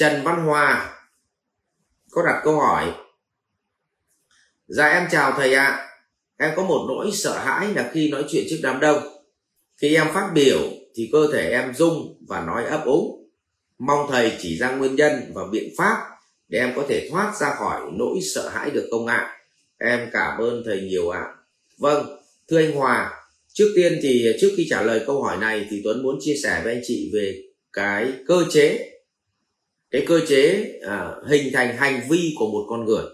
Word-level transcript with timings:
Trần 0.00 0.22
Văn 0.24 0.44
Hòa 0.44 0.98
có 2.10 2.22
đặt 2.26 2.40
câu 2.44 2.56
hỏi 2.56 2.92
Dạ 4.68 4.84
em 4.84 5.08
chào 5.10 5.32
thầy 5.36 5.54
ạ 5.54 5.64
à. 5.64 5.88
Em 6.38 6.52
có 6.56 6.64
một 6.64 6.84
nỗi 6.88 7.10
sợ 7.12 7.38
hãi 7.38 7.74
là 7.74 7.90
khi 7.94 8.10
nói 8.10 8.24
chuyện 8.30 8.44
trước 8.50 8.58
đám 8.62 8.80
đông 8.80 9.02
Khi 9.76 9.94
em 9.94 10.06
phát 10.14 10.30
biểu 10.34 10.58
thì 10.94 11.08
cơ 11.12 11.28
thể 11.32 11.50
em 11.50 11.74
rung 11.74 12.24
và 12.28 12.40
nói 12.40 12.64
ấp 12.64 12.82
úng 12.84 13.28
Mong 13.78 14.06
thầy 14.10 14.32
chỉ 14.40 14.58
ra 14.58 14.70
nguyên 14.70 14.96
nhân 14.96 15.32
và 15.34 15.42
biện 15.52 15.68
pháp 15.78 15.96
để 16.48 16.58
em 16.58 16.72
có 16.76 16.84
thể 16.88 17.08
thoát 17.10 17.36
ra 17.40 17.54
khỏi 17.54 17.80
nỗi 17.92 18.18
sợ 18.34 18.48
hãi 18.48 18.70
được 18.70 18.88
không 18.90 19.06
ạ? 19.06 19.36
Em 19.78 20.08
cảm 20.12 20.40
ơn 20.40 20.62
thầy 20.66 20.80
nhiều 20.80 21.10
ạ. 21.10 21.20
À. 21.20 21.34
Vâng, 21.78 22.06
thưa 22.48 22.58
anh 22.58 22.72
Hòa, 22.72 23.12
trước 23.52 23.72
tiên 23.76 23.98
thì 24.02 24.32
trước 24.40 24.50
khi 24.56 24.66
trả 24.70 24.82
lời 24.82 25.04
câu 25.06 25.22
hỏi 25.22 25.36
này 25.36 25.66
thì 25.70 25.80
Tuấn 25.84 26.02
muốn 26.02 26.18
chia 26.20 26.34
sẻ 26.42 26.60
với 26.64 26.74
anh 26.74 26.82
chị 26.84 27.10
về 27.14 27.42
cái 27.72 28.12
cơ 28.26 28.44
chế 28.50 28.89
cái 29.90 30.04
cơ 30.06 30.20
chế 30.28 30.72
à, 30.86 31.14
hình 31.26 31.52
thành 31.52 31.76
hành 31.76 32.00
vi 32.10 32.34
của 32.38 32.50
một 32.50 32.66
con 32.68 32.84
người. 32.84 33.04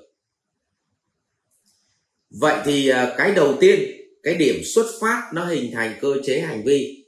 Vậy 2.30 2.56
thì 2.64 2.88
à, 2.88 3.14
cái 3.18 3.34
đầu 3.34 3.54
tiên 3.60 3.90
cái 4.22 4.34
điểm 4.34 4.56
xuất 4.64 4.86
phát 5.00 5.30
nó 5.34 5.44
hình 5.44 5.70
thành 5.72 5.98
cơ 6.00 6.16
chế 6.24 6.40
hành 6.40 6.64
vi 6.64 7.04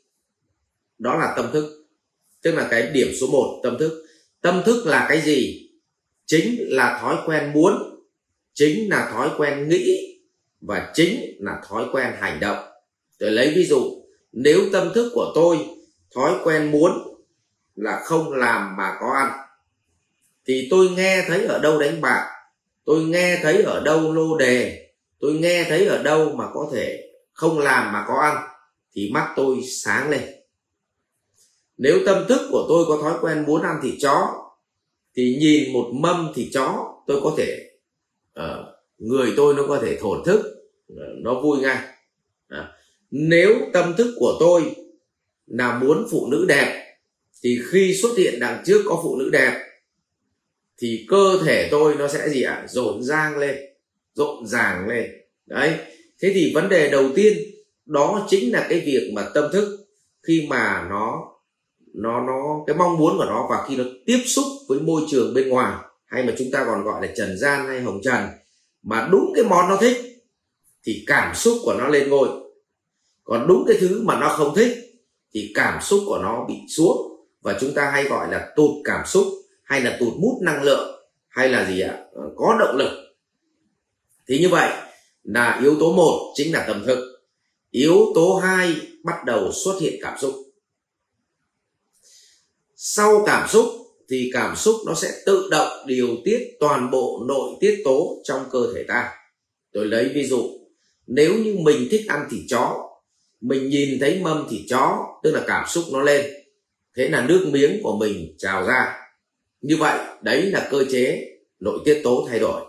đó 0.99 1.17
là 1.19 1.35
tâm 1.37 1.51
thức. 1.53 1.87
Tức 2.43 2.53
là 2.53 2.69
cái 2.71 2.91
điểm 2.93 3.09
số 3.21 3.27
1 3.27 3.61
tâm 3.63 3.79
thức. 3.79 4.07
Tâm 4.41 4.63
thức 4.67 4.87
là 4.87 5.07
cái 5.09 5.21
gì? 5.21 5.71
Chính 6.27 6.57
là 6.59 6.99
thói 7.03 7.17
quen 7.27 7.53
muốn 7.53 7.73
chính 8.55 8.91
là 8.91 9.11
thói 9.13 9.31
quen 9.39 9.69
nghĩ 9.69 10.19
và 10.61 10.93
chính 10.95 11.37
là 11.41 11.63
thói 11.69 11.85
quen 11.93 12.13
hành 12.21 12.41
động. 12.41 12.69
Tôi 13.19 13.31
lấy 13.31 13.53
ví 13.57 13.65
dụ 13.65 14.05
nếu 14.33 14.61
tâm 14.73 14.93
thức 14.95 15.11
của 15.15 15.33
tôi 15.35 15.59
thói 16.15 16.33
quen 16.45 16.71
muốn 16.71 16.93
là 17.77 18.01
không 18.05 18.33
làm 18.33 18.77
mà 18.77 18.97
có 19.01 19.13
ăn 19.13 19.48
thì 20.49 20.69
tôi 20.71 20.91
nghe 20.91 21.25
thấy 21.27 21.45
ở 21.45 21.59
đâu 21.59 21.79
đánh 21.79 22.01
bạc 22.01 22.27
tôi 22.85 23.03
nghe 23.05 23.39
thấy 23.43 23.63
ở 23.63 23.81
đâu 23.81 24.13
lô 24.13 24.37
đề 24.37 24.89
tôi 25.21 25.33
nghe 25.33 25.65
thấy 25.69 25.87
ở 25.87 26.03
đâu 26.03 26.33
mà 26.33 26.45
có 26.55 26.71
thể 26.73 27.13
không 27.33 27.59
làm 27.59 27.93
mà 27.93 28.05
có 28.09 28.15
ăn 28.15 28.49
thì 28.95 29.11
mắt 29.13 29.33
tôi 29.37 29.57
sáng 29.83 30.11
lên. 30.11 30.23
Nếu 31.77 31.99
tâm 32.07 32.25
thức 32.29 32.49
của 32.51 32.67
tôi 32.69 32.85
có 32.89 32.99
thói 33.03 33.19
quen 33.21 33.45
muốn 33.47 33.63
ăn 33.63 33.81
thịt 33.83 33.95
chó 34.01 34.29
thì 35.17 35.37
nhìn 35.41 35.73
một 35.73 35.91
mâm 35.95 36.33
thịt 36.35 36.49
chó 36.53 36.95
tôi 37.07 37.21
có 37.23 37.35
thể 37.39 37.71
uh, 38.41 38.67
người 38.99 39.33
tôi 39.37 39.55
nó 39.55 39.67
có 39.69 39.79
thể 39.83 39.97
thổn 39.97 40.25
thức 40.25 40.41
uh, 40.93 40.99
nó 41.23 41.41
vui 41.41 41.59
ngay. 41.59 41.79
Uh, 42.55 42.65
nếu 43.11 43.55
tâm 43.73 43.95
thức 43.99 44.15
của 44.19 44.37
tôi 44.41 44.77
là 45.47 45.79
muốn 45.79 46.07
phụ 46.11 46.29
nữ 46.31 46.45
đẹp 46.49 46.97
thì 47.43 47.59
khi 47.71 47.95
xuất 48.03 48.19
hiện 48.19 48.41
đằng 48.41 48.63
trước 48.67 48.83
có 48.87 49.01
phụ 49.03 49.17
nữ 49.17 49.31
đẹp 49.33 49.68
thì 50.79 51.07
cơ 51.09 51.39
thể 51.45 51.69
tôi 51.71 51.95
nó 51.95 52.09
sẽ 52.09 52.29
gì 52.29 52.43
ạ? 52.43 52.55
À? 52.55 52.67
rộn 52.69 53.03
ràng 53.03 53.39
lên, 53.39 53.57
rộn 54.15 54.47
ràng 54.47 54.89
lên. 54.89 55.11
Đấy. 55.47 55.79
Thế 56.23 56.31
thì 56.35 56.53
vấn 56.55 56.69
đề 56.69 56.91
đầu 56.91 57.05
tiên, 57.15 57.39
đó 57.87 58.27
chính 58.31 58.53
là 58.53 58.67
cái 58.71 58.81
việc 58.81 59.11
mà 59.15 59.29
tâm 59.35 59.45
thức 59.53 59.79
khi 60.27 60.47
mà 60.49 60.87
nó 60.91 61.25
nó 61.95 62.21
nó, 62.21 62.65
cái 62.67 62.77
mong 62.77 62.99
muốn 62.99 63.17
của 63.17 63.25
nó 63.25 63.47
và 63.51 63.67
khi 63.69 63.77
nó 63.77 63.85
tiếp 64.07 64.19
xúc 64.27 64.45
với 64.69 64.81
môi 64.81 65.03
trường 65.09 65.35
bên 65.35 65.49
ngoài, 65.49 65.73
hay 66.07 66.23
mà 66.23 66.33
chúng 66.39 66.51
ta 66.53 66.65
còn 66.65 66.85
gọi 66.85 67.07
là 67.07 67.13
trần 67.17 67.39
gian 67.39 67.69
hay 67.69 67.81
hồng 67.81 68.01
trần, 68.05 68.25
mà 68.83 69.09
đúng 69.13 69.33
cái 69.35 69.45
món 69.45 69.69
nó 69.69 69.77
thích 69.77 69.97
thì 70.87 71.05
cảm 71.07 71.35
xúc 71.35 71.59
của 71.63 71.75
nó 71.79 71.89
lên 71.89 72.09
ngôi. 72.09 72.29
Còn 73.25 73.47
đúng 73.49 73.65
cái 73.69 73.77
thứ 73.81 74.03
mà 74.03 74.21
nó 74.21 74.29
không 74.29 74.55
thích 74.55 74.79
thì 75.35 75.53
cảm 75.55 75.83
xúc 75.83 76.01
của 76.07 76.19
nó 76.23 76.45
bị 76.49 76.55
xuống. 76.69 77.27
Và 77.43 77.59
chúng 77.61 77.75
ta 77.75 77.91
hay 77.91 78.05
gọi 78.05 78.31
là 78.31 78.53
tụt 78.57 78.71
cảm 78.85 79.07
xúc 79.07 79.27
hay 79.69 79.81
là 79.81 79.97
tụt 80.01 80.15
mút 80.19 80.39
năng 80.43 80.63
lượng, 80.63 81.09
hay 81.29 81.49
là 81.49 81.71
gì 81.71 81.81
ạ? 81.81 81.99
Ờ, 82.13 82.23
có 82.37 82.57
động 82.61 82.77
lực. 82.77 82.91
Thì 84.29 84.39
như 84.39 84.49
vậy 84.49 84.73
là 85.23 85.61
yếu 85.63 85.77
tố 85.81 85.93
một 85.93 86.33
chính 86.35 86.53
là 86.53 86.65
tâm 86.67 86.85
thức. 86.87 87.19
Yếu 87.71 88.13
tố 88.15 88.41
hai 88.43 88.77
bắt 89.05 89.25
đầu 89.27 89.53
xuất 89.53 89.81
hiện 89.81 89.95
cảm 90.03 90.19
xúc. 90.19 90.35
Sau 92.77 93.23
cảm 93.27 93.49
xúc 93.49 93.67
thì 94.11 94.31
cảm 94.33 94.57
xúc 94.57 94.77
nó 94.87 94.95
sẽ 94.95 95.09
tự 95.27 95.49
động 95.51 95.87
điều 95.87 96.09
tiết 96.25 96.57
toàn 96.61 96.91
bộ 96.91 97.25
nội 97.29 97.51
tiết 97.61 97.83
tố 97.85 98.21
trong 98.25 98.45
cơ 98.51 98.73
thể 98.75 98.85
ta. 98.89 99.11
Tôi 99.73 99.87
lấy 99.87 100.11
ví 100.15 100.27
dụ, 100.27 100.51
nếu 101.07 101.35
như 101.35 101.57
mình 101.61 101.89
thích 101.91 102.05
ăn 102.09 102.29
thịt 102.31 102.41
chó, 102.49 102.91
mình 103.41 103.69
nhìn 103.69 103.99
thấy 104.01 104.21
mâm 104.23 104.47
thịt 104.51 104.61
chó, 104.69 105.07
tức 105.23 105.31
là 105.31 105.45
cảm 105.47 105.69
xúc 105.69 105.85
nó 105.93 106.03
lên, 106.03 106.31
thế 106.97 107.09
là 107.09 107.27
nước 107.27 107.49
miếng 107.53 107.81
của 107.83 107.97
mình 107.97 108.35
trào 108.39 108.67
ra 108.67 109.08
như 109.61 109.77
vậy 109.77 109.99
đấy 110.23 110.43
là 110.43 110.69
cơ 110.71 110.85
chế 110.91 111.29
nội 111.61 111.79
tiết 111.85 112.01
tố 112.05 112.27
thay 112.31 112.39
đổi. 112.39 112.63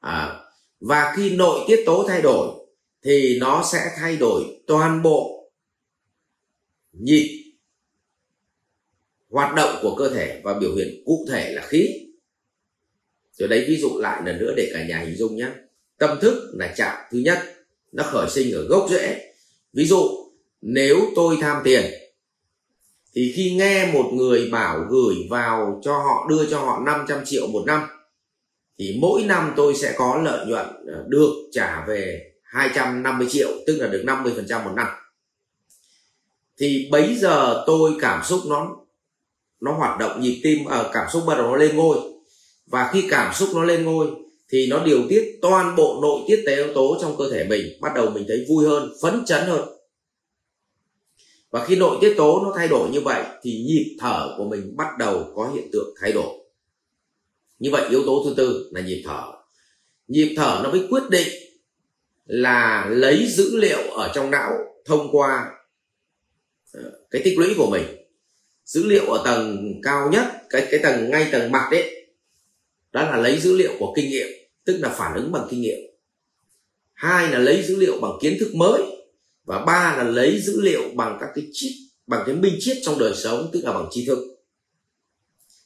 À, 0.00 0.40
và 0.80 1.14
khi 1.16 1.36
nội 1.36 1.60
tiết 1.68 1.82
tố 1.86 2.04
thay 2.08 2.22
đổi 2.22 2.66
thì 3.02 3.38
nó 3.40 3.64
sẽ 3.72 3.90
thay 3.96 4.16
đổi 4.16 4.44
toàn 4.66 5.02
bộ 5.02 5.50
nhịp 6.92 7.52
hoạt 9.30 9.54
động 9.54 9.78
của 9.82 9.94
cơ 9.96 10.08
thể 10.08 10.40
và 10.44 10.58
biểu 10.58 10.74
hiện 10.74 11.02
cụ 11.04 11.26
thể 11.30 11.52
là 11.52 11.66
khí. 11.66 11.88
Rồi 13.32 13.48
đấy 13.48 13.64
ví 13.68 13.76
dụ 13.76 13.98
lại 13.98 14.22
lần 14.26 14.38
nữa 14.38 14.54
để 14.56 14.70
cả 14.74 14.86
nhà 14.86 14.98
hình 14.98 15.16
dung 15.16 15.36
nhé. 15.36 15.48
Tâm 15.98 16.18
thức 16.20 16.50
là 16.54 16.74
trạng 16.76 17.08
thứ 17.10 17.18
nhất 17.18 17.38
nó 17.92 18.02
khởi 18.02 18.30
sinh 18.30 18.54
ở 18.54 18.62
gốc 18.68 18.86
rễ. 18.90 19.32
Ví 19.72 19.84
dụ 19.86 20.30
nếu 20.60 20.96
tôi 21.16 21.36
tham 21.40 21.62
tiền 21.64 21.84
thì 23.16 23.32
khi 23.36 23.54
nghe 23.58 23.92
một 23.92 24.10
người 24.12 24.48
bảo 24.52 24.86
gửi 24.90 25.14
vào 25.30 25.80
cho 25.84 25.92
họ, 25.92 26.26
đưa 26.28 26.46
cho 26.50 26.60
họ 26.60 26.82
500 26.86 27.24
triệu 27.24 27.46
một 27.46 27.62
năm, 27.66 27.82
thì 28.78 28.98
mỗi 29.00 29.22
năm 29.22 29.52
tôi 29.56 29.74
sẽ 29.74 29.94
có 29.96 30.20
lợi 30.24 30.46
nhuận 30.46 30.66
ờ, 30.66 31.04
được 31.08 31.30
trả 31.52 31.84
về 31.88 32.32
250 32.42 33.26
triệu, 33.30 33.48
tức 33.66 33.76
là 33.80 33.88
được 33.88 34.02
50% 34.06 34.64
một 34.64 34.70
năm. 34.76 34.86
Thì 36.58 36.88
bấy 36.90 37.16
giờ 37.16 37.64
tôi 37.66 37.92
cảm 38.00 38.24
xúc 38.24 38.40
nó 38.48 38.76
nó 39.60 39.72
hoạt 39.72 39.98
động 39.98 40.20
nhịp 40.20 40.40
tim 40.42 40.64
ở 40.64 40.90
cảm 40.92 41.06
xúc 41.12 41.22
bắt 41.26 41.34
đầu 41.34 41.46
nó 41.46 41.56
lên 41.56 41.76
ngôi. 41.76 41.98
Và 42.66 42.90
khi 42.92 43.04
cảm 43.10 43.34
xúc 43.34 43.48
nó 43.54 43.64
lên 43.64 43.84
ngôi, 43.84 44.06
thì 44.52 44.66
nó 44.70 44.84
điều 44.84 45.02
tiết 45.08 45.38
toàn 45.42 45.76
bộ 45.76 45.98
nội 46.02 46.20
tiết 46.28 46.42
tế 46.46 46.56
yếu 46.56 46.74
tố 46.74 46.96
trong 47.00 47.16
cơ 47.18 47.30
thể 47.32 47.44
mình, 47.44 47.66
bắt 47.80 47.92
đầu 47.94 48.10
mình 48.10 48.24
thấy 48.28 48.46
vui 48.48 48.66
hơn, 48.66 48.92
phấn 49.02 49.24
chấn 49.24 49.42
hơn 49.46 49.75
và 51.56 51.64
khi 51.64 51.76
nội 51.76 51.98
tiết 52.00 52.14
tố 52.16 52.40
nó 52.44 52.52
thay 52.56 52.68
đổi 52.68 52.90
như 52.90 53.00
vậy 53.00 53.24
thì 53.42 53.64
nhịp 53.66 53.96
thở 54.00 54.34
của 54.38 54.44
mình 54.44 54.76
bắt 54.76 54.86
đầu 54.98 55.32
có 55.36 55.50
hiện 55.54 55.68
tượng 55.72 55.94
thay 56.00 56.12
đổi. 56.12 56.38
Như 57.58 57.70
vậy 57.72 57.88
yếu 57.90 58.02
tố 58.06 58.22
thứ 58.24 58.34
tư 58.36 58.70
là 58.72 58.80
nhịp 58.80 59.02
thở. 59.06 59.22
Nhịp 60.08 60.34
thở 60.36 60.60
nó 60.64 60.70
mới 60.70 60.86
quyết 60.90 61.02
định 61.10 61.28
là 62.24 62.86
lấy 62.90 63.26
dữ 63.26 63.56
liệu 63.56 63.90
ở 63.90 64.12
trong 64.14 64.30
não 64.30 64.52
thông 64.84 65.08
qua 65.12 65.50
ờ, 66.72 66.92
cái 67.10 67.22
tích 67.24 67.38
lũy 67.38 67.54
của 67.56 67.70
mình. 67.70 67.84
Dữ 68.64 68.86
liệu 68.86 69.04
ở 69.12 69.22
tầng 69.24 69.74
cao 69.82 70.10
nhất, 70.12 70.24
cái 70.50 70.66
cái 70.70 70.80
tầng 70.82 71.10
ngay 71.10 71.28
tầng 71.32 71.52
mặt 71.52 71.68
đấy 71.70 72.08
đó 72.92 73.02
là 73.02 73.16
lấy 73.16 73.40
dữ 73.40 73.56
liệu 73.56 73.72
của 73.78 73.92
kinh 73.96 74.10
nghiệm, 74.10 74.28
tức 74.64 74.78
là 74.80 74.88
phản 74.88 75.14
ứng 75.14 75.32
bằng 75.32 75.46
kinh 75.50 75.60
nghiệm. 75.60 75.78
Hai 76.92 77.30
là 77.30 77.38
lấy 77.38 77.62
dữ 77.62 77.76
liệu 77.76 78.00
bằng 78.00 78.12
kiến 78.20 78.36
thức 78.40 78.54
mới 78.54 78.95
và 79.46 79.64
ba 79.64 79.96
là 79.96 80.02
lấy 80.02 80.40
dữ 80.40 80.60
liệu 80.60 80.82
bằng 80.94 81.18
các 81.20 81.28
cái 81.34 81.48
chip, 81.52 81.72
bằng 82.06 82.22
cái 82.26 82.34
minh 82.34 82.56
chiết 82.60 82.76
trong 82.82 82.98
đời 82.98 83.14
sống, 83.14 83.50
tức 83.52 83.60
là 83.64 83.72
bằng 83.72 83.88
tri 83.90 84.06
thức. 84.06 84.18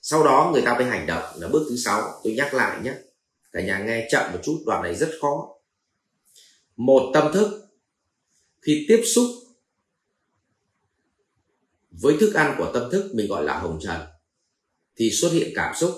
Sau 0.02 0.24
đó 0.24 0.50
người 0.52 0.62
ta 0.62 0.74
mới 0.74 0.84
hành 0.84 1.06
động 1.06 1.24
là 1.36 1.48
bước 1.48 1.66
thứ 1.68 1.76
sáu. 1.76 2.20
Tôi 2.24 2.32
nhắc 2.32 2.54
lại 2.54 2.80
nhé, 2.84 2.94
cả 3.52 3.60
nhà 3.60 3.78
nghe 3.78 4.08
chậm 4.10 4.32
một 4.32 4.38
chút, 4.42 4.62
đoạn 4.66 4.82
này 4.82 4.94
rất 4.94 5.10
khó. 5.20 5.48
Một, 6.76 7.10
tâm 7.14 7.32
thức. 7.32 7.66
Khi 8.62 8.84
tiếp 8.88 9.02
xúc 9.04 9.26
với 11.90 12.16
thức 12.20 12.34
ăn 12.34 12.54
của 12.58 12.70
tâm 12.74 12.90
thức, 12.90 13.10
mình 13.14 13.28
gọi 13.28 13.44
là 13.44 13.58
hồng 13.58 13.78
trần, 13.82 14.00
thì 14.96 15.10
xuất 15.10 15.32
hiện 15.32 15.52
cảm 15.54 15.74
xúc. 15.74 15.94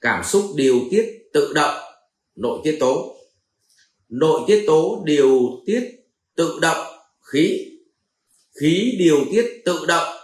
Cảm 0.00 0.24
xúc, 0.24 0.44
điều 0.56 0.80
tiết, 0.90 1.30
tự 1.32 1.52
động, 1.54 1.82
nội 2.36 2.60
tiết 2.64 2.76
tố. 2.80 3.16
Nội 4.08 4.40
tiết 4.46 4.64
tố, 4.66 5.02
điều 5.06 5.62
tiết 5.66 6.01
tự 6.34 6.58
động 6.62 6.86
khí. 7.32 7.68
Khí 8.60 8.96
điều 8.98 9.24
tiết 9.32 9.62
tự 9.64 9.86
động. 9.88 10.16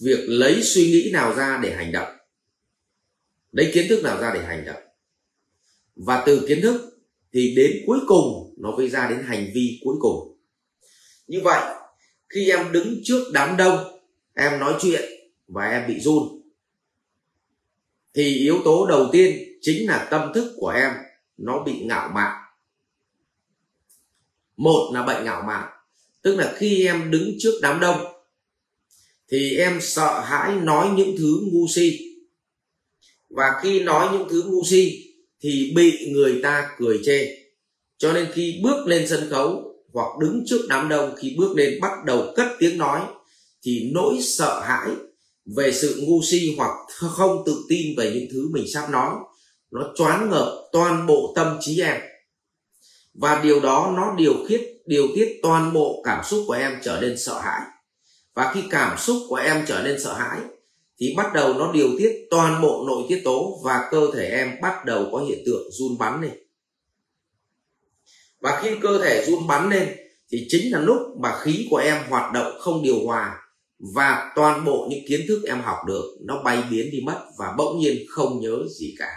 Việc 0.00 0.20
lấy 0.26 0.62
suy 0.62 0.86
nghĩ 0.86 1.10
nào 1.12 1.34
ra 1.34 1.60
để 1.62 1.74
hành 1.74 1.92
động. 1.92 2.16
Lấy 3.52 3.70
kiến 3.74 3.86
thức 3.88 4.02
nào 4.02 4.20
ra 4.20 4.30
để 4.34 4.44
hành 4.44 4.64
động. 4.64 4.82
Và 5.96 6.22
từ 6.26 6.44
kiến 6.48 6.60
thức 6.62 6.94
thì 7.32 7.54
đến 7.56 7.72
cuối 7.86 7.98
cùng 8.06 8.54
nó 8.58 8.70
mới 8.76 8.88
ra 8.88 9.08
đến 9.10 9.22
hành 9.26 9.50
vi 9.54 9.80
cuối 9.84 9.96
cùng. 10.00 10.36
Như 11.26 11.40
vậy, 11.44 11.74
khi 12.28 12.50
em 12.50 12.72
đứng 12.72 13.00
trước 13.04 13.24
đám 13.32 13.56
đông, 13.56 14.00
em 14.34 14.60
nói 14.60 14.74
chuyện 14.80 15.02
và 15.48 15.70
em 15.70 15.88
bị 15.88 16.00
run, 16.00 16.42
thì 18.14 18.36
yếu 18.38 18.60
tố 18.64 18.86
đầu 18.86 19.08
tiên 19.12 19.58
chính 19.60 19.88
là 19.88 20.08
tâm 20.10 20.32
thức 20.34 20.54
của 20.56 20.68
em 20.68 20.92
nó 21.36 21.62
bị 21.62 21.84
ngạo 21.84 22.10
mạn 22.14 22.43
một 24.56 24.90
là 24.94 25.02
bệnh 25.02 25.24
ngạo 25.24 25.42
mạn, 25.46 25.68
tức 26.22 26.36
là 26.36 26.54
khi 26.56 26.86
em 26.86 27.10
đứng 27.10 27.34
trước 27.38 27.58
đám 27.62 27.80
đông, 27.80 28.00
thì 29.30 29.56
em 29.56 29.78
sợ 29.80 30.20
hãi 30.20 30.54
nói 30.54 30.88
những 30.96 31.16
thứ 31.18 31.40
ngu 31.52 31.66
si. 31.68 31.98
Và 33.30 33.60
khi 33.62 33.80
nói 33.80 34.08
những 34.12 34.28
thứ 34.30 34.42
ngu 34.46 34.64
si, 34.64 35.04
thì 35.40 35.72
bị 35.76 36.12
người 36.12 36.40
ta 36.42 36.70
cười 36.78 37.00
chê. 37.04 37.36
Cho 37.98 38.12
nên 38.12 38.26
khi 38.32 38.60
bước 38.62 38.86
lên 38.86 39.08
sân 39.08 39.30
khấu 39.30 39.74
hoặc 39.92 40.18
đứng 40.20 40.44
trước 40.46 40.66
đám 40.68 40.88
đông, 40.88 41.14
khi 41.16 41.34
bước 41.38 41.56
lên 41.56 41.80
bắt 41.80 42.04
đầu 42.06 42.32
cất 42.36 42.46
tiếng 42.58 42.78
nói, 42.78 43.00
thì 43.62 43.90
nỗi 43.94 44.14
sợ 44.22 44.60
hãi 44.60 44.88
về 45.56 45.72
sự 45.72 46.02
ngu 46.06 46.22
si 46.22 46.54
hoặc 46.56 46.70
không 46.88 47.42
tự 47.46 47.64
tin 47.68 47.96
về 47.96 48.12
những 48.14 48.26
thứ 48.32 48.48
mình 48.52 48.64
sắp 48.74 48.90
nói, 48.90 49.14
nó 49.70 49.92
choáng 49.96 50.30
ngợp 50.30 50.68
toàn 50.72 51.06
bộ 51.06 51.32
tâm 51.36 51.58
trí 51.60 51.80
em 51.80 52.00
và 53.14 53.40
điều 53.42 53.60
đó 53.60 53.92
nó 53.96 54.14
điều 54.16 54.34
khiết, 54.48 54.60
điều 54.86 55.08
tiết 55.14 55.38
toàn 55.42 55.72
bộ 55.72 56.02
cảm 56.04 56.24
xúc 56.24 56.44
của 56.46 56.52
em 56.52 56.78
trở 56.82 57.00
nên 57.00 57.18
sợ 57.18 57.40
hãi. 57.40 57.60
Và 58.34 58.52
khi 58.54 58.62
cảm 58.70 58.98
xúc 58.98 59.16
của 59.28 59.36
em 59.36 59.64
trở 59.68 59.82
nên 59.82 60.00
sợ 60.00 60.14
hãi, 60.14 60.40
thì 60.98 61.14
bắt 61.16 61.32
đầu 61.34 61.54
nó 61.54 61.72
điều 61.72 61.88
tiết 61.98 62.26
toàn 62.30 62.62
bộ 62.62 62.84
nội 62.86 63.02
tiết 63.08 63.20
tố 63.24 63.60
và 63.64 63.88
cơ 63.90 64.10
thể 64.14 64.26
em 64.26 64.60
bắt 64.62 64.84
đầu 64.84 65.08
có 65.12 65.18
hiện 65.18 65.38
tượng 65.46 65.70
run 65.70 65.98
bắn 65.98 66.22
lên. 66.22 66.32
Và 68.40 68.60
khi 68.62 68.70
cơ 68.82 68.98
thể 69.02 69.24
run 69.26 69.46
bắn 69.46 69.70
lên, 69.70 69.96
thì 70.30 70.46
chính 70.48 70.72
là 70.72 70.80
lúc 70.80 70.98
mà 71.20 71.38
khí 71.42 71.66
của 71.70 71.76
em 71.76 72.02
hoạt 72.08 72.32
động 72.32 72.52
không 72.60 72.82
điều 72.82 73.06
hòa 73.06 73.40
và 73.78 74.32
toàn 74.36 74.64
bộ 74.64 74.86
những 74.90 75.04
kiến 75.08 75.20
thức 75.28 75.42
em 75.46 75.60
học 75.60 75.78
được 75.86 76.16
nó 76.20 76.42
bay 76.42 76.62
biến 76.70 76.90
đi 76.92 77.00
mất 77.04 77.20
và 77.38 77.54
bỗng 77.58 77.78
nhiên 77.78 77.96
không 78.08 78.40
nhớ 78.40 78.56
gì 78.78 78.94
cả. 78.98 79.10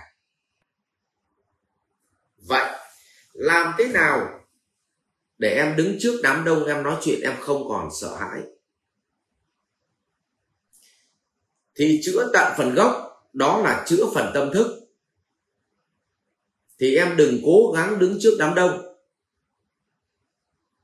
Vậy 2.48 2.77
làm 3.38 3.74
thế 3.78 3.88
nào 3.88 4.44
để 5.38 5.56
em 5.56 5.76
đứng 5.76 5.96
trước 6.00 6.20
đám 6.24 6.46
đông, 6.46 6.66
em 6.66 6.84
nói 6.84 6.98
chuyện, 7.02 7.22
em 7.22 7.34
không 7.40 7.68
còn 7.68 7.90
sợ 8.02 8.16
hãi? 8.16 8.42
Thì 11.76 12.02
chữa 12.04 12.30
tận 12.34 12.54
phần 12.58 12.76
gốc, 12.76 13.24
đó 13.34 13.62
là 13.62 13.86
chữa 13.88 14.06
phần 14.14 14.32
tâm 14.34 14.50
thức. 14.54 14.88
Thì 16.80 16.96
em 16.96 17.18
đừng 17.18 17.40
cố 17.46 17.72
gắng 17.76 18.00
đứng 18.00 18.18
trước 18.22 18.36
đám 18.40 18.56
đông 18.56 18.98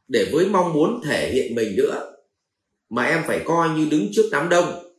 để 0.08 0.30
với 0.34 0.50
mong 0.50 0.74
muốn 0.74 1.02
thể 1.06 1.32
hiện 1.34 1.56
mình 1.56 1.76
nữa, 1.76 2.16
mà 2.90 3.04
em 3.04 3.24
phải 3.28 3.42
coi 3.46 3.70
như 3.70 3.88
đứng 3.92 4.10
trước 4.12 4.30
đám 4.32 4.50
đông 4.50 4.94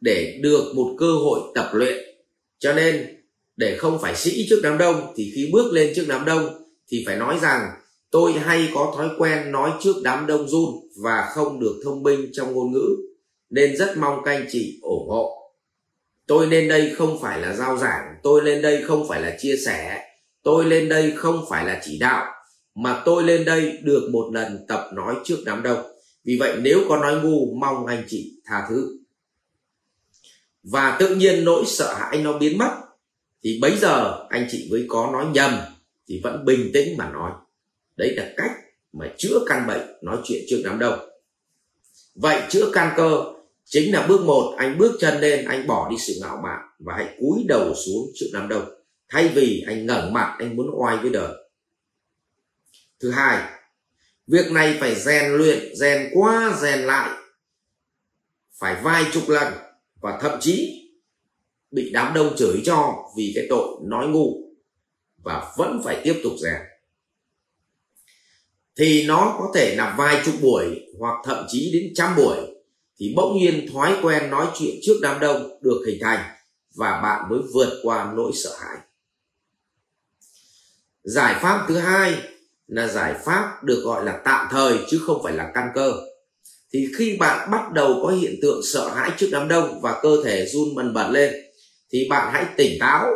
để 0.00 0.40
được 0.42 0.72
một 0.76 0.96
cơ 0.98 1.12
hội 1.12 1.40
tập 1.54 1.70
luyện. 1.72 2.04
Cho 2.58 2.72
nên 2.72 3.23
để 3.56 3.76
không 3.78 3.98
phải 4.02 4.16
sĩ 4.16 4.46
trước 4.50 4.60
đám 4.62 4.78
đông, 4.78 5.12
thì 5.16 5.32
khi 5.34 5.50
bước 5.52 5.72
lên 5.72 5.92
trước 5.96 6.04
đám 6.08 6.24
đông, 6.24 6.64
thì 6.88 7.04
phải 7.06 7.16
nói 7.16 7.38
rằng, 7.42 7.70
tôi 8.10 8.32
hay 8.32 8.68
có 8.74 8.94
thói 8.96 9.08
quen 9.18 9.52
nói 9.52 9.70
trước 9.82 9.96
đám 10.04 10.26
đông 10.26 10.48
run 10.48 10.70
và 11.02 11.30
không 11.34 11.60
được 11.60 11.80
thông 11.84 12.02
minh 12.02 12.30
trong 12.32 12.52
ngôn 12.52 12.72
ngữ, 12.72 12.96
nên 13.50 13.76
rất 13.76 13.98
mong 13.98 14.20
các 14.24 14.30
anh 14.30 14.46
chị 14.50 14.78
ủng 14.82 15.08
hộ. 15.08 15.52
Tôi 16.26 16.46
lên 16.46 16.68
đây 16.68 16.92
không 16.96 17.18
phải 17.22 17.40
là 17.40 17.56
giao 17.56 17.76
giảng, 17.76 18.14
tôi 18.22 18.42
lên 18.42 18.62
đây 18.62 18.82
không 18.82 19.08
phải 19.08 19.22
là 19.22 19.36
chia 19.38 19.56
sẻ, 19.66 20.00
tôi 20.42 20.64
lên 20.64 20.88
đây 20.88 21.12
không 21.16 21.44
phải 21.50 21.64
là 21.64 21.80
chỉ 21.84 21.98
đạo, 21.98 22.32
mà 22.74 23.02
tôi 23.04 23.22
lên 23.22 23.44
đây 23.44 23.78
được 23.82 24.08
một 24.12 24.30
lần 24.32 24.66
tập 24.68 24.90
nói 24.94 25.14
trước 25.24 25.36
đám 25.46 25.62
đông. 25.62 25.82
Vì 26.24 26.36
vậy 26.40 26.56
nếu 26.62 26.80
có 26.88 26.96
nói 26.96 27.20
ngu, 27.22 27.54
mong 27.60 27.86
anh 27.86 28.04
chị 28.08 28.32
tha 28.44 28.66
thứ. 28.68 28.98
Và 30.62 30.96
tự 31.00 31.14
nhiên 31.14 31.44
nỗi 31.44 31.64
sợ 31.66 31.94
hãi 31.94 32.22
nó 32.22 32.38
biến 32.38 32.58
mất 32.58 32.70
thì 33.44 33.58
bấy 33.62 33.76
giờ 33.76 34.26
anh 34.30 34.46
chị 34.50 34.68
mới 34.70 34.86
có 34.88 35.10
nói 35.12 35.26
nhầm, 35.32 35.60
thì 36.08 36.20
vẫn 36.24 36.44
bình 36.44 36.70
tĩnh 36.74 36.96
mà 36.96 37.10
nói. 37.10 37.32
Đấy 37.96 38.14
là 38.16 38.32
cách 38.36 38.50
mà 38.92 39.06
chữa 39.18 39.38
căn 39.46 39.66
bệnh 39.66 39.98
nói 40.02 40.18
chuyện 40.24 40.42
trước 40.48 40.62
đám 40.64 40.78
đông. 40.78 40.98
Vậy 42.14 42.42
chữa 42.48 42.70
căn 42.72 42.92
cơ 42.96 43.24
chính 43.64 43.94
là 43.94 44.06
bước 44.06 44.24
một, 44.24 44.54
anh 44.58 44.78
bước 44.78 44.96
chân 45.00 45.20
lên, 45.20 45.44
anh 45.44 45.66
bỏ 45.66 45.88
đi 45.90 45.96
sự 45.98 46.14
ngạo 46.20 46.40
mạn 46.42 46.60
và 46.78 46.94
hãy 46.96 47.16
cúi 47.20 47.44
đầu 47.48 47.74
xuống 47.74 48.06
trước 48.14 48.26
đám 48.32 48.48
đông. 48.48 48.64
Thay 49.08 49.28
vì 49.28 49.64
anh 49.66 49.86
ngẩng 49.86 50.12
mặt, 50.12 50.36
anh 50.38 50.56
muốn 50.56 50.70
oai 50.82 50.96
với 50.96 51.10
đời. 51.10 51.32
Thứ 53.00 53.10
hai, 53.10 53.52
việc 54.26 54.52
này 54.52 54.76
phải 54.80 54.94
rèn 54.94 55.32
luyện, 55.32 55.76
rèn 55.76 56.10
qua 56.14 56.58
rèn 56.60 56.78
lại, 56.78 57.10
phải 58.58 58.76
vài 58.82 59.04
chục 59.12 59.28
lần 59.28 59.52
và 60.00 60.18
thậm 60.22 60.40
chí 60.40 60.83
bị 61.74 61.90
đám 61.92 62.14
đông 62.14 62.36
chửi 62.36 62.62
cho 62.64 62.94
vì 63.16 63.32
cái 63.34 63.46
tội 63.48 63.68
nói 63.82 64.08
ngu 64.08 64.40
và 65.24 65.52
vẫn 65.56 65.80
phải 65.84 66.00
tiếp 66.04 66.20
tục 66.22 66.32
rèn. 66.42 66.60
Thì 68.76 69.06
nó 69.06 69.36
có 69.38 69.52
thể 69.54 69.74
là 69.76 69.94
vài 69.98 70.22
chục 70.24 70.34
buổi 70.42 70.80
hoặc 70.98 71.14
thậm 71.24 71.46
chí 71.48 71.70
đến 71.72 71.92
trăm 71.94 72.16
buổi 72.16 72.36
thì 72.98 73.14
bỗng 73.16 73.38
nhiên 73.38 73.68
thói 73.72 73.96
quen 74.02 74.30
nói 74.30 74.46
chuyện 74.58 74.74
trước 74.82 74.94
đám 75.02 75.20
đông 75.20 75.58
được 75.62 75.82
hình 75.86 75.98
thành 76.00 76.36
và 76.74 77.00
bạn 77.02 77.30
mới 77.30 77.38
vượt 77.54 77.80
qua 77.82 78.12
nỗi 78.16 78.32
sợ 78.34 78.56
hãi. 78.60 78.76
Giải 81.02 81.34
pháp 81.42 81.64
thứ 81.68 81.78
hai 81.78 82.14
là 82.66 82.88
giải 82.88 83.14
pháp 83.24 83.64
được 83.64 83.82
gọi 83.84 84.04
là 84.04 84.20
tạm 84.24 84.48
thời 84.50 84.78
chứ 84.90 84.98
không 84.98 85.22
phải 85.22 85.32
là 85.32 85.50
căn 85.54 85.68
cơ. 85.74 85.92
Thì 86.72 86.88
khi 86.98 87.16
bạn 87.16 87.50
bắt 87.50 87.72
đầu 87.72 88.00
có 88.02 88.08
hiện 88.08 88.34
tượng 88.42 88.60
sợ 88.72 88.88
hãi 88.88 89.10
trước 89.16 89.28
đám 89.32 89.48
đông 89.48 89.80
và 89.80 90.00
cơ 90.02 90.16
thể 90.24 90.46
run 90.46 90.74
bần 90.74 90.94
bật 90.94 91.08
lên 91.10 91.43
thì 91.94 92.06
bạn 92.08 92.32
hãy 92.32 92.46
tỉnh 92.56 92.78
táo, 92.80 93.10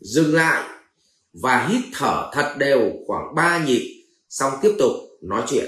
dừng 0.00 0.34
lại 0.34 0.68
và 1.42 1.66
hít 1.66 1.80
thở 1.92 2.30
thật 2.34 2.54
đều 2.58 2.92
khoảng 3.06 3.34
3 3.34 3.64
nhịp, 3.64 4.04
xong 4.28 4.52
tiếp 4.62 4.74
tục 4.78 4.92
nói 5.22 5.42
chuyện. 5.48 5.64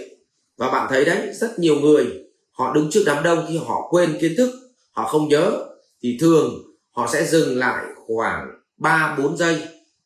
Và 0.56 0.70
bạn 0.70 0.86
thấy 0.90 1.04
đấy, 1.04 1.32
rất 1.34 1.58
nhiều 1.58 1.80
người, 1.80 2.06
họ 2.50 2.74
đứng 2.74 2.90
trước 2.90 3.02
đám 3.06 3.22
đông 3.22 3.46
khi 3.48 3.56
họ 3.56 3.88
quên 3.90 4.18
kiến 4.20 4.34
thức, 4.36 4.50
họ 4.90 5.08
không 5.08 5.28
nhớ. 5.28 5.66
Thì 6.02 6.16
thường, 6.20 6.62
họ 6.90 7.08
sẽ 7.12 7.26
dừng 7.26 7.58
lại 7.58 7.84
khoảng 8.06 8.46
3 8.76 9.16
4 9.18 9.36
giây, 9.36 9.62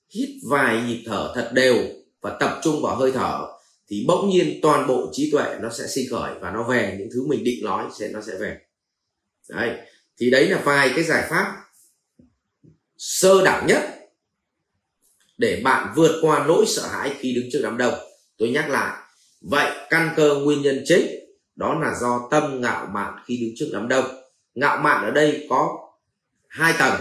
hít 0.09 0.29
vài 0.49 0.83
nhịp 0.83 1.03
thở 1.07 1.33
thật 1.35 1.51
đều 1.53 1.77
và 2.21 2.37
tập 2.41 2.61
trung 2.65 2.83
vào 2.83 2.97
hơi 2.97 3.13
thở. 3.13 3.47
Thì 3.89 4.05
bỗng 4.09 4.31
nhiên 4.31 4.59
toàn 4.63 4.87
bộ 4.87 5.09
trí 5.13 5.31
tuệ 5.33 5.57
nó 5.61 5.71
sẽ 5.71 5.87
sinh 5.87 6.07
khởi 6.11 6.35
và 6.41 6.51
nó 6.51 6.63
về, 6.63 6.97
những 6.99 7.09
thứ 7.15 7.27
mình 7.27 7.45
định 7.45 7.65
nói 7.65 7.85
sẽ, 7.99 8.09
nó 8.09 8.21
sẽ 8.21 8.33
về. 8.41 8.57
Đấy, 9.49 9.71
thì 10.21 10.31
đấy 10.31 10.49
là 10.49 10.61
vài 10.65 10.93
cái 10.95 11.05
giải 11.05 11.27
pháp 11.31 11.64
sơ 12.97 13.45
đẳng 13.45 13.67
nhất 13.67 13.83
để 15.39 15.61
bạn 15.65 15.93
vượt 15.97 16.19
qua 16.23 16.45
nỗi 16.49 16.65
sợ 16.67 16.87
hãi 16.87 17.15
khi 17.19 17.35
đứng 17.35 17.49
trước 17.53 17.61
đám 17.63 17.79
đông. 17.79 17.95
Tôi 18.39 18.49
nhắc 18.49 18.71
lại, 18.71 18.97
vậy 19.41 19.71
căn 19.91 20.11
cơ 20.17 20.35
nguyên 20.35 20.63
nhân 20.63 20.83
chính 20.87 21.07
đó 21.57 21.79
là 21.83 21.95
do 22.01 22.29
tâm 22.31 22.61
ngạo 22.61 22.87
mạn 22.95 23.15
khi 23.27 23.37
đứng 23.37 23.55
trước 23.57 23.71
đám 23.73 23.89
đông. 23.89 24.05
Ngạo 24.55 24.77
mạn 24.77 25.05
ở 25.05 25.11
đây 25.11 25.47
có 25.51 25.79
hai 26.49 26.75
tầng. 26.79 27.01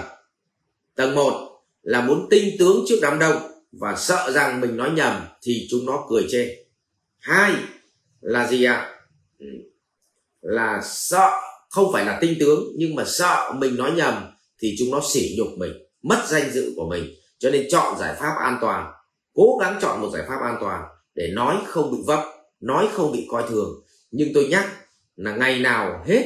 Tầng 0.95 1.15
một 1.15 1.61
là 1.81 2.01
muốn 2.01 2.27
tinh 2.29 2.55
tướng 2.59 2.85
trước 2.87 2.99
đám 3.01 3.19
đông 3.19 3.51
và 3.71 3.95
sợ 3.97 4.31
rằng 4.31 4.61
mình 4.61 4.77
nói 4.77 4.91
nhầm 4.91 5.21
thì 5.41 5.67
chúng 5.69 5.85
nó 5.85 6.05
cười 6.09 6.25
chê. 6.31 6.65
Hai 7.19 7.53
là 8.21 8.47
gì 8.47 8.63
ạ? 8.63 8.95
Ừ, 9.39 9.47
là 10.41 10.81
sợ, 10.83 11.29
không 11.69 11.93
phải 11.93 12.05
là 12.05 12.17
tinh 12.21 12.35
tướng, 12.39 12.63
nhưng 12.75 12.95
mà 12.95 13.03
sợ 13.05 13.51
mình 13.55 13.75
nói 13.75 13.91
nhầm 13.91 14.13
thì 14.59 14.75
chúng 14.79 14.91
nó 14.91 15.01
sỉ 15.13 15.35
nhục 15.37 15.47
mình 15.57 15.73
mất 16.03 16.23
danh 16.27 16.51
dự 16.51 16.73
của 16.75 16.89
mình. 16.89 17.03
Cho 17.39 17.49
nên 17.49 17.65
chọn 17.69 17.97
giải 17.99 18.15
pháp 18.19 18.35
an 18.39 18.57
toàn, 18.61 18.93
cố 19.33 19.57
gắng 19.61 19.79
chọn 19.81 20.01
một 20.01 20.09
giải 20.13 20.23
pháp 20.27 20.41
an 20.41 20.57
toàn 20.61 20.83
để 21.15 21.29
nói 21.33 21.57
không 21.65 21.91
bị 21.91 21.97
vấp, 22.05 22.19
nói 22.59 22.87
không 22.93 23.11
bị 23.11 23.27
coi 23.31 23.43
thường. 23.49 23.83
Nhưng 24.11 24.29
tôi 24.33 24.47
nhắc 24.47 24.65
là 25.15 25.35
ngày 25.35 25.59
nào 25.59 26.03
hết 26.05 26.23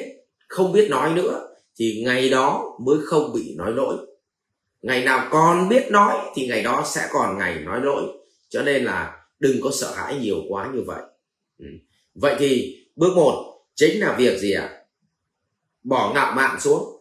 không 0.47 0.71
biết 0.71 0.89
nói 0.89 1.13
nữa 1.13 1.47
thì 1.79 2.03
ngày 2.05 2.29
đó 2.29 2.77
mới 2.85 2.97
không 3.05 3.33
bị 3.33 3.55
nói 3.57 3.71
lỗi. 3.71 3.95
Ngày 4.81 5.03
nào 5.03 5.27
còn 5.31 5.69
biết 5.69 5.91
nói 5.91 6.17
thì 6.35 6.47
ngày 6.47 6.63
đó 6.63 6.83
sẽ 6.85 7.07
còn 7.11 7.37
ngày 7.37 7.59
nói 7.59 7.79
lỗi. 7.83 8.03
Cho 8.49 8.61
nên 8.61 8.83
là 8.83 9.17
đừng 9.39 9.61
có 9.61 9.71
sợ 9.73 9.93
hãi 9.95 10.19
nhiều 10.21 10.37
quá 10.49 10.71
như 10.73 10.81
vậy. 10.85 11.01
Ừ. 11.59 11.65
vậy 12.15 12.35
thì 12.39 12.77
bước 12.95 13.13
một 13.15 13.63
chính 13.75 13.99
là 13.99 14.15
việc 14.17 14.39
gì 14.39 14.53
ạ? 14.53 14.69
À? 14.71 14.77
bỏ 15.83 16.11
ngạo 16.13 16.33
mạn 16.35 16.59
xuống 16.59 16.96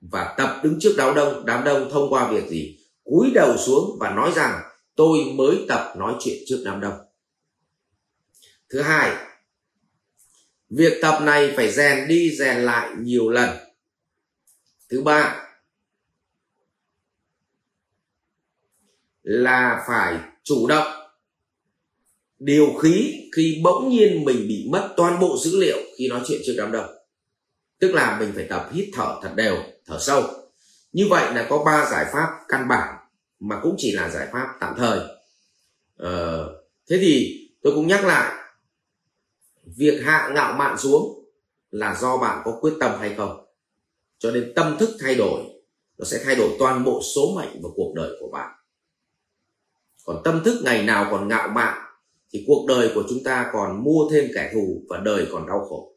và 0.00 0.34
tập 0.38 0.60
đứng 0.62 0.78
trước 0.80 0.94
đám 0.96 1.14
đông 1.14 1.46
đám 1.46 1.64
đông 1.64 1.90
thông 1.90 2.10
qua 2.10 2.32
việc 2.32 2.48
gì? 2.48 2.78
Cúi 3.04 3.30
đầu 3.34 3.56
xuống 3.56 3.96
và 4.00 4.10
nói 4.10 4.32
rằng, 4.36 4.60
tôi 4.94 5.18
mới 5.34 5.64
tập 5.68 5.94
nói 5.96 6.14
chuyện 6.20 6.38
trước 6.46 6.62
đám 6.64 6.80
đông. 6.80 6.94
Thứ 8.70 8.80
hai, 8.80 9.26
việc 10.70 10.98
tập 11.02 11.22
này 11.22 11.52
phải 11.56 11.72
rèn 11.72 12.08
đi 12.08 12.36
rèn 12.36 12.56
lại 12.56 12.90
nhiều 12.98 13.30
lần. 13.30 13.56
Thứ 14.88 15.02
ba, 15.02 15.48
là 19.22 19.84
phải 19.88 20.18
chủ 20.42 20.66
động 20.66 21.08
điều 22.38 22.74
khí 22.82 23.14
khi 23.36 23.60
bỗng 23.64 23.88
nhiên 23.88 24.24
mình 24.24 24.48
bị 24.48 24.66
mất 24.70 24.94
toàn 24.96 25.20
bộ 25.20 25.36
dữ 25.38 25.60
liệu 25.60 25.78
khi 25.98 26.08
nói 26.08 26.20
chuyện 26.26 26.40
trước 26.46 26.54
đám 26.58 26.72
đông 26.72 26.97
tức 27.78 27.92
là 27.92 28.18
mình 28.20 28.32
phải 28.34 28.46
tập 28.50 28.68
hít 28.72 28.88
thở 28.94 29.18
thật 29.22 29.32
đều 29.36 29.56
thở 29.86 29.98
sâu. 30.00 30.22
Như 30.92 31.06
vậy 31.10 31.34
là 31.34 31.46
có 31.50 31.64
ba 31.64 31.90
giải 31.90 32.06
pháp 32.12 32.38
căn 32.48 32.68
bản 32.68 32.96
mà 33.40 33.60
cũng 33.62 33.74
chỉ 33.78 33.92
là 33.92 34.10
giải 34.10 34.28
pháp 34.32 34.56
tạm 34.60 34.74
thời. 34.78 35.00
Ờ, 35.96 36.48
thế 36.90 36.98
thì 37.00 37.44
tôi 37.62 37.72
cũng 37.74 37.86
nhắc 37.86 38.04
lại 38.04 38.34
việc 39.76 40.00
hạ 40.04 40.30
ngạo 40.34 40.52
mạn 40.52 40.78
xuống 40.78 41.24
là 41.70 41.94
do 42.00 42.16
bạn 42.16 42.42
có 42.44 42.58
quyết 42.60 42.72
tâm 42.80 43.00
hay 43.00 43.14
không. 43.16 43.46
Cho 44.18 44.30
nên 44.30 44.52
tâm 44.56 44.76
thức 44.78 44.90
thay 45.00 45.14
đổi 45.14 45.42
nó 45.98 46.04
sẽ 46.04 46.20
thay 46.24 46.36
đổi 46.36 46.50
toàn 46.58 46.84
bộ 46.84 47.02
số 47.14 47.34
mệnh 47.36 47.62
và 47.62 47.68
cuộc 47.76 47.92
đời 47.96 48.10
của 48.20 48.28
bạn. 48.32 48.54
Còn 50.04 50.20
tâm 50.24 50.42
thức 50.44 50.62
ngày 50.64 50.82
nào 50.82 51.08
còn 51.10 51.28
ngạo 51.28 51.48
mạn 51.48 51.78
thì 52.32 52.44
cuộc 52.46 52.66
đời 52.68 52.90
của 52.94 53.04
chúng 53.08 53.24
ta 53.24 53.50
còn 53.52 53.84
mua 53.84 54.08
thêm 54.10 54.30
kẻ 54.34 54.50
thù 54.54 54.82
và 54.88 54.98
đời 55.04 55.26
còn 55.32 55.46
đau 55.46 55.66
khổ 55.68 55.92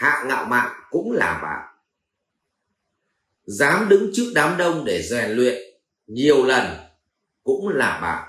hạ 0.00 0.24
ngạo 0.28 0.44
mạn 0.44 0.70
cũng 0.90 1.12
là 1.12 1.40
bạn. 1.42 1.68
Dám 3.44 3.88
đứng 3.88 4.10
trước 4.12 4.32
đám 4.34 4.56
đông 4.58 4.84
để 4.84 5.02
rèn 5.02 5.30
luyện 5.30 5.62
nhiều 6.06 6.44
lần 6.44 6.76
cũng 7.42 7.68
là 7.68 7.98
bạn. 8.02 8.28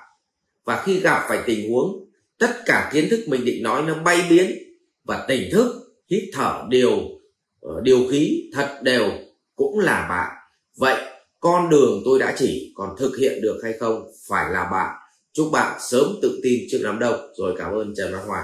Và 0.65 0.83
khi 0.85 0.99
gặp 0.99 1.25
phải 1.27 1.39
tình 1.45 1.71
huống, 1.71 2.09
tất 2.37 2.61
cả 2.65 2.89
kiến 2.93 3.07
thức 3.09 3.23
mình 3.27 3.45
định 3.45 3.63
nói 3.63 3.81
nó 3.81 3.93
bay 4.03 4.25
biến 4.29 4.51
và 5.03 5.25
tỉnh 5.27 5.49
thức, 5.51 5.75
hít 6.09 6.23
thở 6.33 6.65
điều 6.69 6.99
ờ, 7.61 7.81
điều 7.83 8.07
khí 8.11 8.49
thật 8.53 8.79
đều 8.83 9.11
cũng 9.55 9.79
là 9.79 10.07
bạn. 10.09 10.37
Vậy 10.77 11.01
con 11.39 11.69
đường 11.69 12.01
tôi 12.05 12.19
đã 12.19 12.35
chỉ 12.37 12.73
còn 12.75 12.95
thực 12.99 13.17
hiện 13.17 13.41
được 13.41 13.59
hay 13.63 13.73
không 13.79 14.11
phải 14.29 14.53
là 14.53 14.69
bạn. 14.71 14.95
Chúc 15.33 15.49
bạn 15.51 15.79
sớm 15.81 16.15
tự 16.21 16.39
tin 16.43 16.59
trước 16.71 16.81
đám 16.83 16.99
đông. 16.99 17.33
Rồi 17.37 17.55
cảm 17.57 17.73
ơn 17.73 17.93
trần 17.97 18.13
văn 18.13 18.27
hòa 18.27 18.43